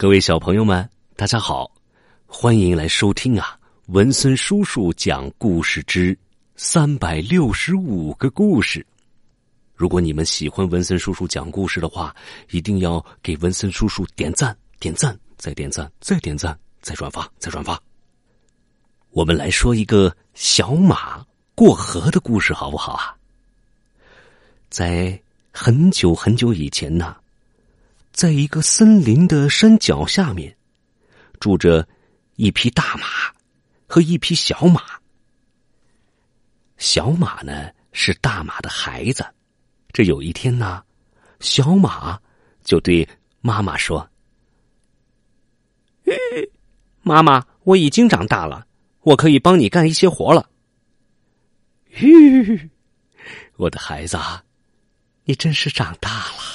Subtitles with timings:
[0.00, 1.68] 各位小朋友们，大家好，
[2.24, 6.16] 欢迎来收听啊，文森叔叔讲故事之
[6.54, 8.86] 三百六十五个故事。
[9.74, 12.14] 如果你们喜欢文森叔叔讲故事的话，
[12.52, 17.76] 一定要给文森叔叔点赞、点赞、再点赞、再点赞、再转发、再转发。
[19.10, 21.26] 我们来说一个小马
[21.56, 23.16] 过河的故事，好不好啊？
[24.70, 27.16] 在很久很久以前呢。
[28.18, 30.52] 在一个森林的山脚下面，
[31.38, 31.86] 住着
[32.34, 33.06] 一匹大马
[33.86, 34.82] 和一匹小马。
[36.78, 39.24] 小马呢是大马的孩子。
[39.92, 40.82] 这有一天呢，
[41.38, 42.20] 小马
[42.64, 43.08] 就对
[43.40, 44.10] 妈妈说
[47.02, 48.66] ：“妈妈，我已经长大了，
[49.02, 50.50] 我可以帮你干一些活了。”
[51.94, 52.68] 吁，
[53.54, 54.18] 我的孩子，
[55.22, 56.47] 你真是长大了。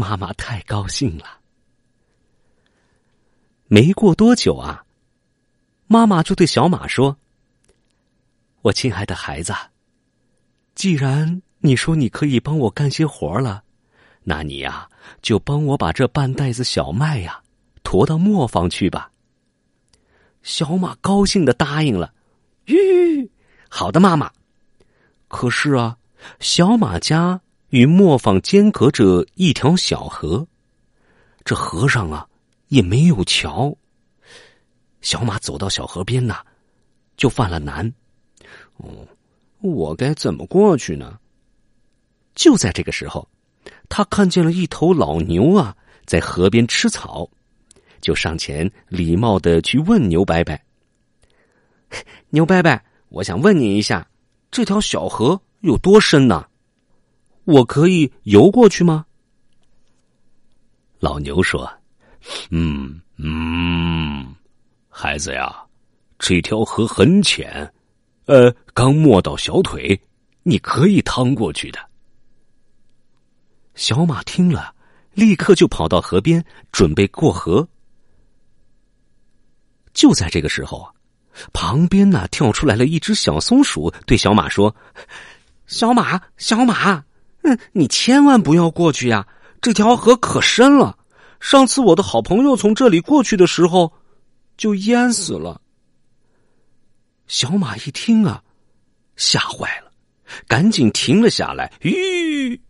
[0.00, 1.40] 妈妈太高兴了。
[3.68, 4.86] 没过多久啊，
[5.86, 7.18] 妈妈就对小马说
[8.62, 9.54] ：“我亲爱的孩子，
[10.74, 13.62] 既然你说你可以帮我干些活了，
[14.24, 14.88] 那你呀
[15.20, 17.42] 就帮我把这半袋子小麦呀
[17.84, 19.12] 驮到磨坊去吧。”
[20.42, 22.14] 小马高兴的答应了
[22.64, 23.30] ：“吁，
[23.68, 24.32] 好的，妈妈。”
[25.28, 25.98] 可是啊，
[26.40, 27.42] 小马家。
[27.70, 30.46] 与磨坊间隔着一条小河，
[31.44, 32.28] 这河上啊
[32.68, 33.74] 也没有桥。
[35.00, 36.40] 小马走到小河边呐，
[37.16, 37.90] 就犯了难。
[38.76, 39.06] 哦，
[39.60, 41.18] 我该怎么过去呢？
[42.34, 43.28] 就在这个时候，
[43.88, 47.28] 他看见了一头老牛啊，在河边吃草，
[48.00, 50.58] 就上前礼貌的去问牛伯伯
[52.30, 54.08] ：“牛伯伯，我想问你一下，
[54.50, 56.46] 这条小河有多深呢？”
[57.50, 59.04] 我可以游过去吗？
[61.00, 61.68] 老牛说
[62.50, 64.34] ：“嗯嗯，
[64.88, 65.60] 孩子呀，
[66.16, 67.72] 这条河很浅，
[68.26, 70.00] 呃，刚没到小腿，
[70.44, 71.80] 你可以趟过去的。”
[73.74, 74.72] 小马听了，
[75.14, 77.66] 立刻就跑到河边准备过河。
[79.92, 80.94] 就在这个时候啊，
[81.52, 84.72] 旁边呢跳出来了一只小松鼠，对小马说
[85.66, 87.04] ：“小马，小马。”
[87.42, 89.26] 嗯，你千万不要过去呀！
[89.62, 90.96] 这条河可深了。
[91.38, 93.92] 上次我的好朋友从这里过去的时候，
[94.56, 95.60] 就淹死了。
[97.26, 98.42] 小马一听啊，
[99.16, 99.90] 吓坏了，
[100.46, 101.72] 赶紧停了下来。
[101.80, 102.60] 吁，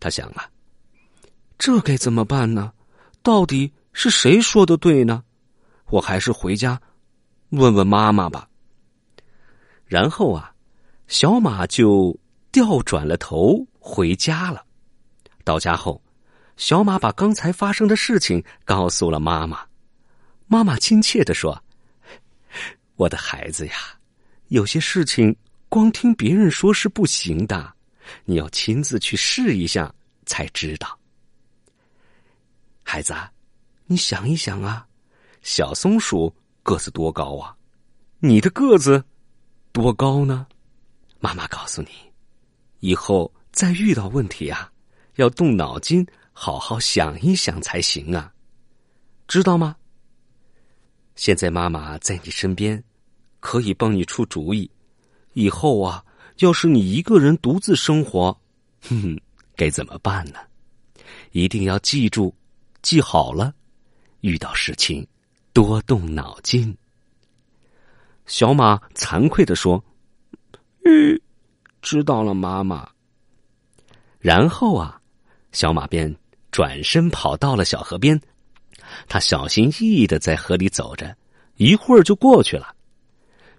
[0.00, 0.48] 他想啊，
[1.58, 2.72] 这该怎么办呢？
[3.22, 5.22] 到底是谁说的对呢？
[5.90, 6.80] 我还是回家
[7.50, 8.48] 问问妈妈吧。
[9.84, 10.52] 然后啊，
[11.06, 12.18] 小马就。
[12.56, 14.64] 调转了头回家了。
[15.44, 16.02] 到家后，
[16.56, 19.60] 小马把刚才发生的事情告诉了妈妈。
[20.46, 21.62] 妈妈亲切的说
[22.96, 23.74] ：“我的孩子呀，
[24.48, 25.36] 有些事情
[25.68, 27.74] 光听别人说是不行的，
[28.24, 29.94] 你要亲自去试一下
[30.24, 30.98] 才知道。”
[32.82, 33.14] 孩子，
[33.84, 34.86] 你想一想啊，
[35.42, 37.54] 小松鼠个子多高啊？
[38.18, 39.04] 你的个子
[39.72, 40.46] 多高呢？
[41.20, 41.90] 妈妈告诉你。
[42.80, 44.70] 以后再遇到问题啊，
[45.16, 48.32] 要动脑筋，好好想一想才行啊，
[49.26, 49.76] 知道吗？
[51.14, 52.82] 现在妈妈在你身边，
[53.40, 54.70] 可以帮你出主意。
[55.32, 56.04] 以后啊，
[56.38, 58.38] 要是你一个人独自生活，
[58.82, 59.20] 哼哼，
[59.54, 60.38] 该怎么办呢？
[61.32, 62.34] 一定要记住，
[62.82, 63.54] 记好了，
[64.20, 65.06] 遇到事情
[65.52, 66.76] 多动脑筋。
[68.26, 69.82] 小马惭愧的说
[70.84, 71.18] ：“嗯。”
[71.86, 72.84] 知道了，妈妈。
[74.18, 75.00] 然后啊，
[75.52, 76.12] 小马便
[76.50, 78.20] 转身跑到了小河边，
[79.06, 81.16] 他小心翼翼的在河里走着，
[81.58, 82.74] 一会儿就过去了。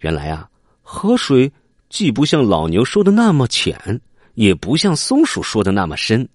[0.00, 0.48] 原来啊，
[0.80, 1.52] 河水
[1.90, 4.00] 既不像老牛说的那么浅，
[4.36, 6.26] 也不像松鼠说的那么深，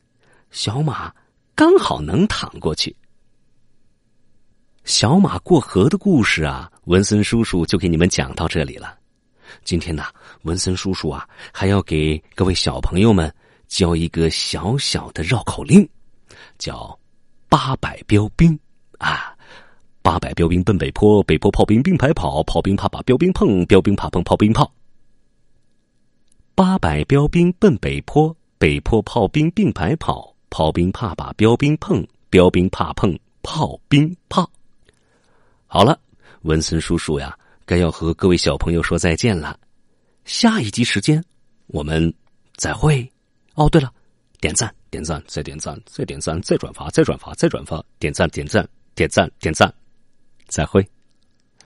[0.51, 1.11] 小马
[1.55, 2.95] 刚好能淌过去。
[4.83, 8.98] 小马过河的故事啊，文森叔叔就给你们讲到这里了。
[9.63, 10.03] 今天呢，
[10.43, 13.33] 文森叔叔啊，还要给各位小朋友们
[13.67, 15.87] 教一个小小的绕口令，
[16.57, 16.97] 叫
[17.49, 18.57] “八百标兵”
[18.97, 19.35] 啊
[20.01, 24.71] ，“八百标兵奔北坡，北坡炮兵并排跑，炮兵怕把标兵碰，标兵怕碰炮兵炮。”
[26.55, 34.49] 八百标兵奔北坡，北坡炮兵并排跑，炮兵怕把标兵碰，标兵怕碰炮兵炮。
[35.67, 35.99] 好了，
[36.41, 37.37] 文森叔叔呀。
[37.69, 39.55] 该要和各位小朋友说再见了，
[40.25, 41.23] 下一集时间
[41.67, 42.11] 我们
[42.55, 43.07] 再会。
[43.53, 43.93] 哦，对了，
[44.41, 44.73] 点赞。
[44.89, 49.71] 点赞，再点赞，再点赞，再转发，再转发，再转发，点赞，点赞，点赞，点赞，
[50.47, 50.83] 再会。